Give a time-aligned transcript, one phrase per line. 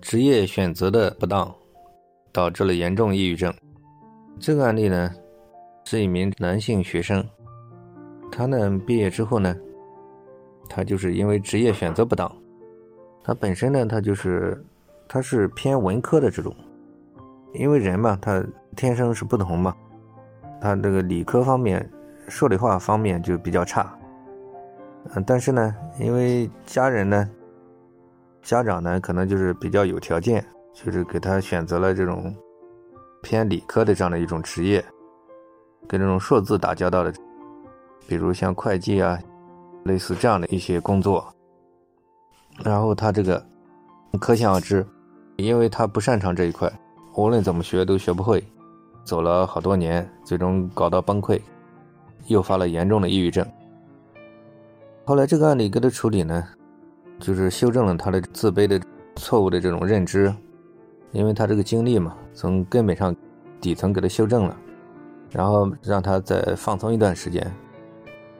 [0.00, 1.52] 职业选择的不当，
[2.30, 3.52] 导致了严重抑郁症。
[4.38, 5.10] 这个案例呢，
[5.84, 7.26] 是一名男性学生，
[8.30, 9.56] 他呢毕业之后呢，
[10.68, 12.30] 他就是因为职业选择不当，
[13.24, 14.62] 他本身呢他就是
[15.08, 16.54] 他是偏文科的这种，
[17.54, 18.44] 因为人嘛他
[18.76, 19.74] 天生是不同嘛，
[20.60, 21.90] 他这个理科方面、
[22.28, 23.98] 数理化方面就比较差，
[25.14, 27.28] 嗯，但是呢，因为家人呢。
[28.46, 32.32] 家长呢，可能就是比较有条件，就是给他选择了这种
[33.20, 34.82] 偏理科的这样的一种职业，
[35.88, 37.12] 跟这种数字打交道的，
[38.06, 39.18] 比如像会计啊，
[39.84, 41.26] 类似这样的一些工作。
[42.62, 43.44] 然后他这个
[44.20, 44.86] 可想而知，
[45.34, 46.72] 因为他不擅长这一块，
[47.16, 48.40] 无论怎么学都学不会，
[49.02, 51.40] 走了好多年，最终搞到崩溃，
[52.28, 53.44] 诱发了严重的抑郁症。
[55.04, 56.46] 后来这个案例给他处理呢？
[57.18, 58.80] 就是修正了他的自卑的
[59.16, 60.32] 错误的这种认知，
[61.12, 63.14] 因为他这个经历嘛，从根本上
[63.60, 64.56] 底层给他修正了，
[65.30, 67.50] 然后让他再放松一段时间，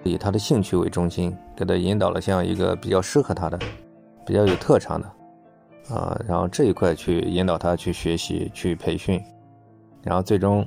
[0.04, 3.58] 以他的兴趣为中心，给他引导了像一个比较适合他的、
[4.26, 9.18] 比较有特长的啊，然后这一块去引导他去学习、去培训，
[10.02, 10.66] 然后最终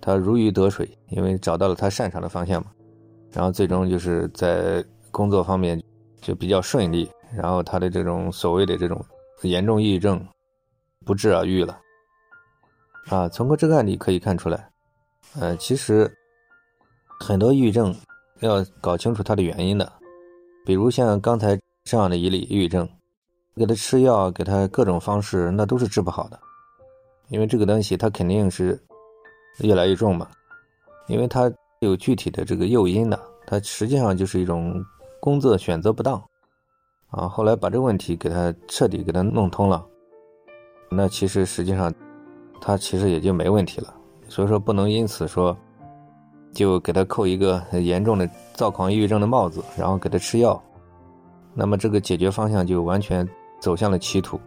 [0.00, 2.70] 他如鱼得水，因为找到了他擅长的方向嘛，
[3.32, 5.82] 然后最终就是在工作方面
[6.20, 7.10] 就比较顺利。
[7.34, 9.04] 然后他的这种所谓的这种
[9.42, 10.24] 严重抑郁症
[11.04, 11.80] 不治而愈了，
[13.08, 14.70] 啊，从过这个案例可以看出来，
[15.40, 16.12] 呃，其实
[17.18, 17.94] 很多抑郁症
[18.40, 19.92] 要搞清楚它的原因的，
[20.64, 22.88] 比如像刚才这样的一例抑郁症，
[23.56, 26.38] 给他吃药，给他各种方式，那都是治不好的，
[27.28, 28.80] 因为这个东西它肯定是
[29.58, 30.28] 越来越重嘛，
[31.08, 34.84] 因为它有具体的这个诱因的，它实际上就是一种
[35.18, 36.22] 工作选择不当。
[37.12, 39.84] 啊，后来把这个问题给他彻底给他弄通了，
[40.90, 41.92] 那其实实际上，
[42.60, 43.94] 他其实也就没问题了。
[44.28, 45.54] 所以说不能因此说，
[46.52, 50.60] 就给他扣一个严重的躁狂抑郁症的帽子，然后给他吃药，
[51.52, 53.28] 那么这个解决方向就完全
[53.60, 54.40] 走向了歧途。